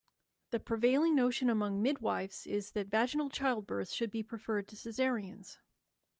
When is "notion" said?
1.15-1.47